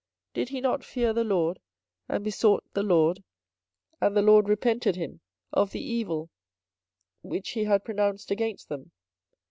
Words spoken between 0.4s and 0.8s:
he